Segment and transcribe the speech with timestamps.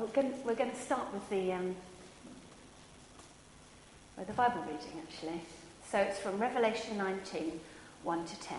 [0.00, 1.74] we're going, we're going to start with the, um,
[4.16, 5.40] with the Bible reading, actually.
[5.90, 7.60] So it's from Revelation 19
[8.04, 8.58] 1 to 10.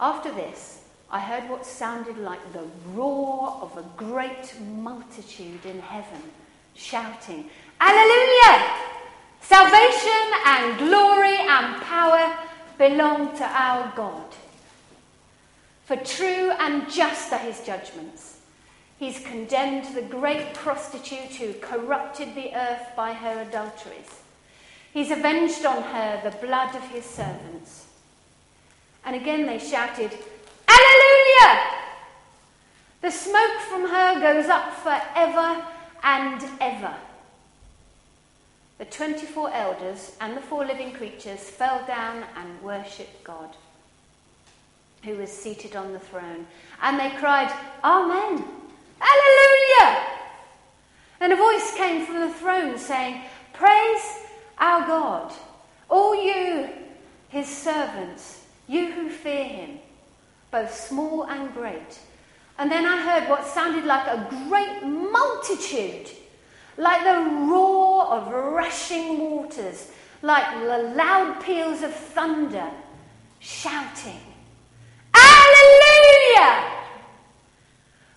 [0.00, 6.22] After this, I heard what sounded like the roar of a great multitude in heaven,
[6.74, 7.48] shouting,
[7.80, 8.70] Alleluia!
[9.40, 12.36] Salvation and glory and power
[12.78, 14.24] belong to our God.
[15.84, 18.38] For true and just are his judgments.
[19.02, 24.22] He's condemned the great prostitute who corrupted the earth by her adulteries.
[24.94, 27.86] He's avenged on her the blood of his servants.
[29.04, 30.12] And again they shouted,
[30.68, 31.64] Alleluia!
[33.00, 35.66] The smoke from her goes up forever
[36.04, 36.94] and ever.
[38.78, 43.56] The 24 elders and the four living creatures fell down and worshipped God,
[45.02, 46.46] who was seated on the throne.
[46.80, 48.44] And they cried, Amen!
[49.02, 50.06] Alleluia!
[51.20, 54.22] And a voice came from the throne saying, Praise
[54.58, 55.32] our God,
[55.88, 56.68] all you,
[57.28, 59.78] his servants, you who fear him,
[60.50, 61.98] both small and great.
[62.58, 66.10] And then I heard what sounded like a great multitude,
[66.76, 69.90] like the roar of rushing waters,
[70.22, 72.70] like the loud peals of thunder,
[73.40, 74.20] shouting,
[75.14, 76.71] Alleluia!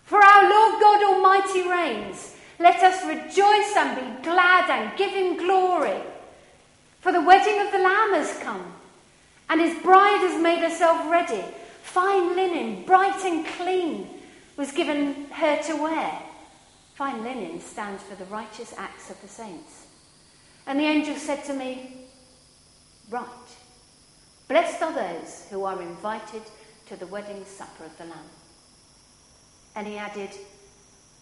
[0.06, 2.36] For our Lord God Almighty reigns.
[2.60, 6.00] Let us rejoice and be glad and give him glory.
[7.02, 8.74] For the wedding of the Lamb has come,
[9.50, 11.44] and his bride has made herself ready.
[11.84, 14.08] Fine linen, bright and clean,
[14.58, 16.20] was given her to wear.
[16.96, 19.86] Fine linen stands for the righteous acts of the saints.
[20.66, 22.08] And the angel said to me,
[23.10, 23.28] Right,
[24.48, 26.42] blessed are those who are invited
[26.88, 28.30] to the wedding supper of the Lamb.
[29.76, 30.30] And he added,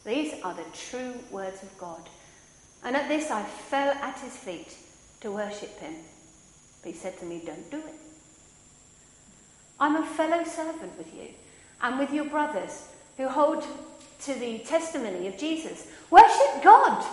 [0.05, 2.01] These are the true words of God.
[2.83, 4.75] And at this I fell at his feet
[5.21, 5.93] to worship him.
[6.81, 7.95] But he said to me, Don't do it.
[9.79, 11.29] I'm a fellow servant with you
[11.81, 12.87] and with your brothers
[13.17, 13.65] who hold
[14.21, 15.87] to the testimony of Jesus.
[16.09, 17.05] Worship God.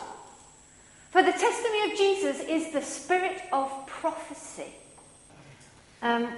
[1.11, 4.72] For the testimony of Jesus is the spirit of prophecy.
[6.03, 6.28] Um,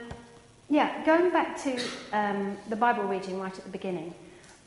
[0.70, 1.78] yeah, going back to
[2.12, 4.14] um, the Bible reading right at the beginning,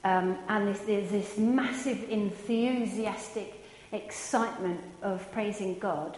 [0.06, 6.16] um, and this, there's this massive enthusiastic excitement of praising God.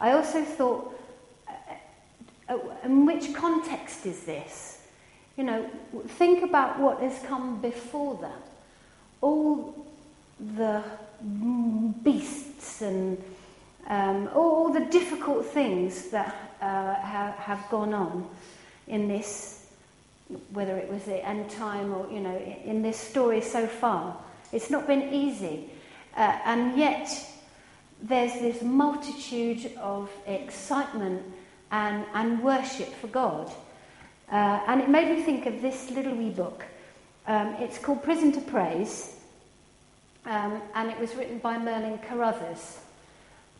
[0.00, 1.00] I also thought,
[1.48, 1.52] uh,
[2.52, 4.82] uh, in which context is this?
[5.36, 5.70] You know,
[6.08, 8.42] think about what has come before that.
[9.20, 9.86] All
[10.56, 10.82] the
[12.02, 13.22] beasts and
[13.86, 18.28] um, all the difficult things that uh, have, have gone on
[18.88, 19.61] in this
[20.52, 24.16] whether it was the end time or, you know, in this story so far.
[24.52, 25.70] It's not been easy.
[26.16, 27.08] Uh, and yet,
[28.02, 31.22] there's this multitude of excitement
[31.70, 33.50] and, and worship for God.
[34.30, 36.64] Uh, and it made me think of this little wee book.
[37.26, 39.16] Um, it's called Prison to Praise,
[40.26, 42.78] um, and it was written by Merlin Carothers.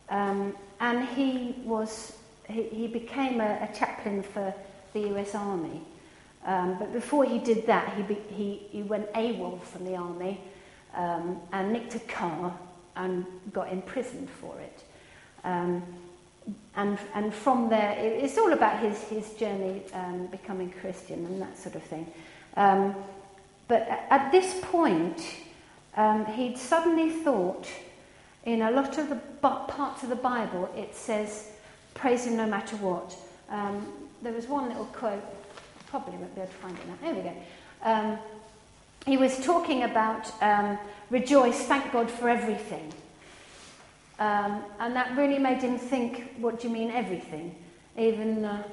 [0.08, 2.16] Um, and he was
[2.48, 4.52] he, he became a, a chaplain for
[4.92, 5.80] the US Army.
[6.44, 10.40] Um, but before he did that, he, be, he, he went AWOL from the army
[10.94, 12.56] um, and nicked a car
[12.96, 14.84] and got imprisoned for it.
[15.44, 15.82] Um,
[16.74, 21.40] and, and from there, it, it's all about his, his journey um, becoming Christian and
[21.40, 22.06] that sort of thing.
[22.56, 22.94] Um,
[23.68, 25.22] but at this point,
[25.96, 27.68] um, he'd suddenly thought,
[28.44, 31.52] in a lot of the parts of the Bible, it says,
[31.94, 33.16] praise him no matter what.
[33.48, 33.86] Um,
[34.22, 35.22] there was one little quote
[35.92, 36.94] probably won't be able to find it now.
[37.02, 37.34] There we go.
[37.82, 38.18] Um,
[39.04, 40.78] he was talking about um,
[41.10, 42.90] rejoice, thank God for everything.
[44.18, 47.54] Um, and that really made him think, what do you mean everything?
[47.98, 48.64] Even the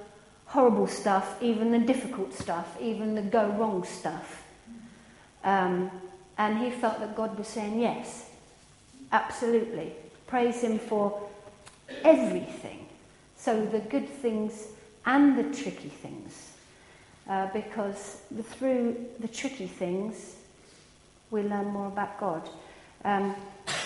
[0.45, 4.41] horrible stuff, even the difficult stuff, even the go wrong stuff.
[5.43, 5.91] Um,
[6.37, 8.29] and he felt that God was saying, yes,
[9.11, 9.91] absolutely.
[10.25, 11.21] Praise him for
[12.05, 12.85] everything.
[13.35, 14.67] So the good things
[15.05, 16.48] and the tricky things
[17.29, 20.35] uh, because through the tricky things,
[21.31, 22.49] we learn more about God.
[23.05, 23.35] Um,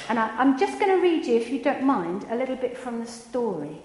[0.09, 2.77] and I, am just going to read you, if you don't mind, a little bit
[2.77, 3.77] from the story.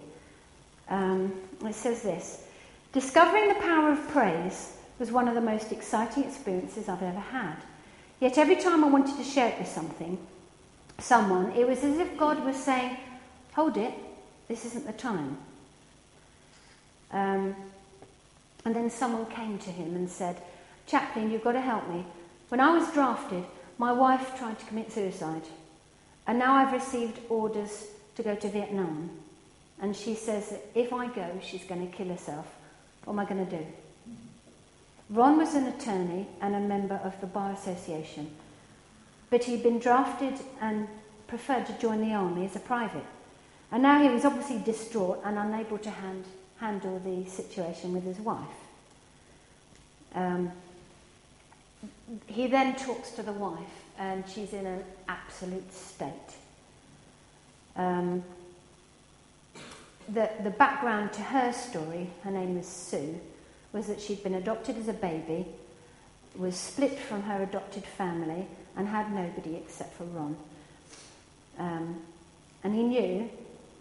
[0.88, 1.32] Um,
[1.64, 2.44] it says this
[2.92, 7.56] Discovering the power of praise was one of the most exciting experiences I've ever had.
[8.20, 10.18] Yet every time I wanted to share it with something,
[10.98, 12.96] someone, it was as if God was saying,
[13.54, 13.92] Hold it,
[14.46, 15.36] this isn't the time.
[17.10, 17.56] Um,
[18.68, 20.36] and then someone came to him and said,
[20.86, 22.04] Chaplain, you've got to help me.
[22.50, 23.42] When I was drafted,
[23.78, 25.44] My wife tried to commit suicide,
[26.26, 27.86] and now I've received orders
[28.16, 29.08] to go to Vietnam.
[29.80, 32.46] And she says that if I go, she's going to kill herself.
[33.04, 33.66] What am I going to do?
[35.08, 38.30] Ron was an attorney and a member of the Bar Association,
[39.30, 40.88] but he'd been drafted and
[41.26, 43.06] preferred to join the army as a private.
[43.72, 46.26] And now he was obviously distraught and unable to hand,
[46.60, 48.38] handle the situation with his wife.
[50.14, 50.50] Um,
[52.26, 53.58] he then talks to the wife,
[53.98, 56.12] and she's in an absolute state.
[57.76, 58.24] Um,
[60.08, 63.20] the, the background to her story, her name was Sue,
[63.72, 65.46] was that she'd been adopted as a baby,
[66.36, 68.46] was split from her adopted family,
[68.76, 70.36] and had nobody except for Ron.
[71.58, 71.96] Um,
[72.64, 73.28] and he knew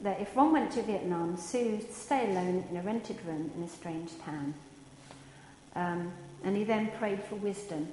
[0.01, 3.63] that if Ron went to Vietnam, Sue would stay alone in a rented room in
[3.63, 4.53] a strange town.
[5.75, 6.11] Um,
[6.43, 7.87] and he then prayed for wisdom.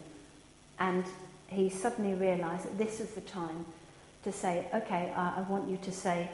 [0.79, 1.05] And
[1.49, 3.65] he suddenly realized that this was the time
[4.25, 6.29] to say, okay, I, I want you to say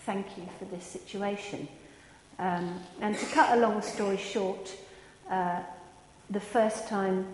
[0.00, 1.68] thank you for this situation.
[2.38, 4.74] Um, and to cut a long story short,
[5.30, 5.60] uh,
[6.30, 7.26] the first time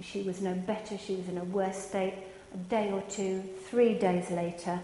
[0.00, 2.14] she was no better, she was in a worse state,
[2.52, 4.80] a day or two, three days later,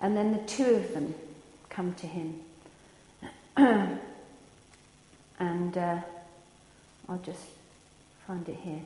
[0.00, 1.14] and then the two of them
[1.68, 2.40] come to him.
[5.38, 6.00] and uh,
[7.08, 7.44] I'll just
[8.26, 8.80] find it here.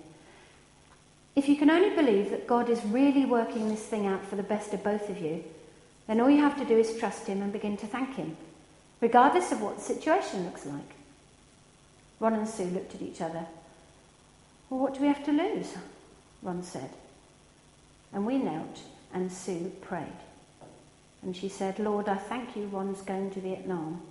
[1.35, 4.43] If you can only believe that God is really working this thing out for the
[4.43, 5.43] best of both of you,
[6.06, 8.37] then all you have to do is trust Him and begin to thank Him,
[9.00, 10.94] regardless of what the situation looks like.
[12.20, 13.47] Ron and Sue looked at each other.
[14.69, 15.75] Well, what do we have to lose?
[16.43, 16.91] Ron said.
[18.12, 18.81] And we knelt,
[19.14, 20.06] and Sue prayed.
[21.22, 24.02] And she said, Lord, I thank you Ron's going to Vietnam.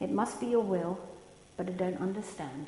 [0.00, 0.98] It must be your will,
[1.56, 2.66] but I don't understand.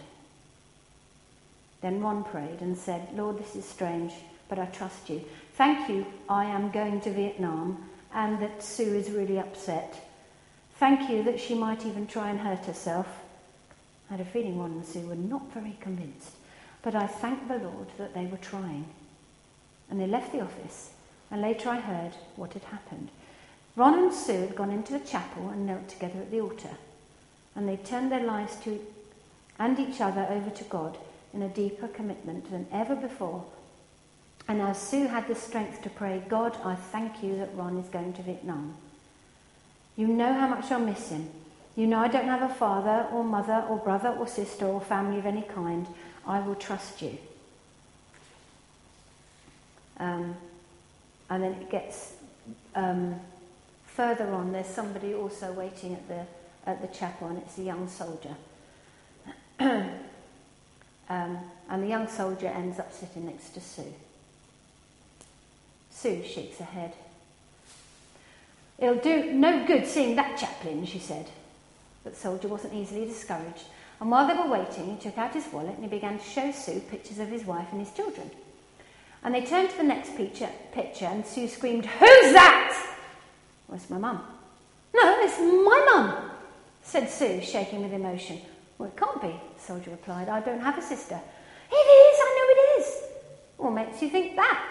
[1.81, 4.12] Then Ron prayed and said, Lord, this is strange,
[4.49, 5.23] but I trust you.
[5.56, 10.09] Thank you, I am going to Vietnam, and that Sue is really upset.
[10.79, 13.06] Thank you that she might even try and hurt herself.
[14.09, 16.32] I had a feeling Ron and Sue were not very convinced,
[16.82, 18.87] but I thank the Lord that they were trying.
[19.91, 20.91] And they left the office,
[21.31, 23.11] and later I heard what had happened.
[23.76, 26.76] Ron and Sue had gone into the chapel and knelt together at the altar,
[27.56, 28.81] and they turned their lives to
[29.59, 30.99] and each other over to God
[31.32, 33.44] in a deeper commitment than ever before.
[34.47, 37.88] And as Sue had the strength to pray, God, I thank you that Ron is
[37.88, 38.76] going to Vietnam.
[39.97, 41.31] You know how much I'll miss him.
[41.77, 45.19] You know I don't have a father or mother or brother or sister or family
[45.19, 45.87] of any kind.
[46.27, 47.17] I will trust you.
[49.99, 50.37] Um,
[51.31, 52.15] and then it gets
[52.75, 53.19] um,
[53.94, 54.52] further on.
[54.52, 56.26] There's somebody also waiting at the
[56.67, 58.35] at the chapel, and it's a young soldier.
[61.06, 61.38] Um,
[61.69, 63.93] and the young soldier ends up sitting next to Sue.
[65.91, 66.94] Sue shakes her head.
[68.79, 71.26] It'll do no good seeing that chaplain, she said.
[72.02, 73.64] But the soldier wasn't easily discouraged.
[74.00, 76.50] And while they were waiting, he took out his wallet and he began to show
[76.50, 78.31] Sue pictures of his wife and his children.
[79.23, 82.94] And they turned to the next picture, picture and Sue screamed, Who's that?
[83.75, 84.23] It's my mum.
[84.94, 86.31] No, it's my mum,
[86.82, 88.38] said Sue, shaking with emotion.
[88.79, 90.29] Well, it can't be, the soldier replied.
[90.29, 91.21] I don't have a sister.
[91.71, 93.03] It is, I know it is.
[93.56, 94.71] What makes you think that?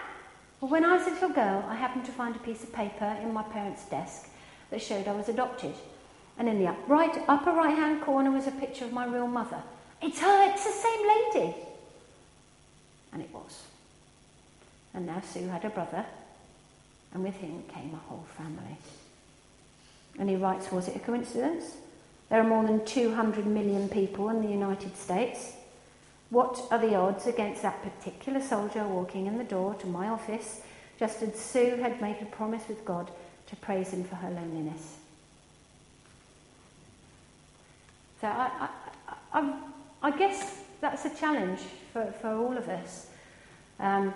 [0.60, 3.16] Well, when I was a little girl, I happened to find a piece of paper
[3.22, 4.28] in my parents' desk
[4.70, 5.74] that showed I was adopted.
[6.38, 9.26] And in the up right, upper right hand corner was a picture of my real
[9.26, 9.62] mother.
[10.00, 11.54] It's her, it's the same lady.
[13.12, 13.62] And it was.
[14.94, 16.06] And now Sue had a brother,
[17.14, 18.76] and with him came a whole family.
[20.18, 21.76] And he writes, Was it a coincidence?
[22.28, 25.52] There are more than 200 million people in the United States.
[26.30, 30.60] What are the odds against that particular soldier walking in the door to my office
[30.98, 33.10] just as Sue had made a promise with God
[33.48, 34.96] to praise him for her loneliness?
[38.20, 38.68] So I,
[39.08, 39.54] I, I,
[40.02, 41.60] I guess that's a challenge
[41.92, 43.06] for, for all of us.
[43.78, 44.14] Um,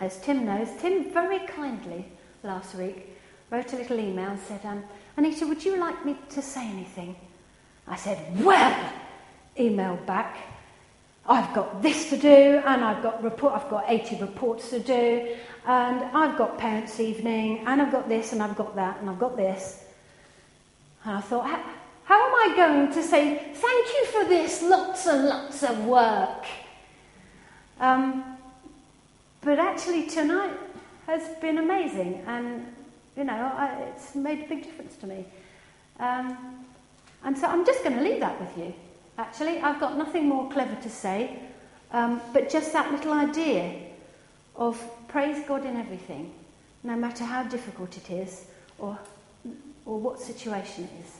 [0.00, 2.06] as Tim knows, Tim very kindly
[2.42, 3.16] last week
[3.50, 4.84] wrote a little email and said, um,
[5.16, 7.16] Anita, would you like me to say anything?
[7.90, 8.92] I said, Well,
[9.58, 10.36] email back.
[11.26, 13.52] I've got this to do, and I've got report.
[13.54, 15.36] I've got 80 reports to do,
[15.66, 19.18] and I've got parents' evening, and I've got this, and I've got that, and I've
[19.18, 19.84] got this.
[21.04, 21.62] And I thought, how,
[22.04, 24.62] how am I going to say thank you for this?
[24.62, 26.46] Lots and lots of work.
[27.78, 28.37] Um,
[29.48, 30.50] but actually, tonight
[31.06, 32.66] has been amazing, and
[33.16, 35.24] you know, I, it's made a big difference to me.
[35.98, 36.36] Um,
[37.24, 38.74] and so I'm just going to leave that with you.
[39.16, 41.38] Actually, I've got nothing more clever to say,
[41.92, 43.72] um, but just that little idea
[44.54, 44.78] of
[45.08, 46.30] praise God in everything,
[46.84, 48.44] no matter how difficult it is
[48.78, 48.98] or,
[49.86, 51.17] or what situation it is.